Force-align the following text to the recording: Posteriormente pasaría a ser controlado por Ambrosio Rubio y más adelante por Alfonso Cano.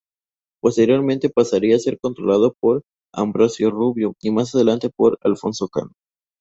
Posteriormente 0.63 1.29
pasaría 1.29 1.75
a 1.75 1.79
ser 1.79 1.99
controlado 1.99 2.55
por 2.59 2.81
Ambrosio 3.13 3.69
Rubio 3.69 4.15
y 4.19 4.31
más 4.31 4.55
adelante 4.55 4.89
por 4.89 5.19
Alfonso 5.21 5.67
Cano. 5.69 5.91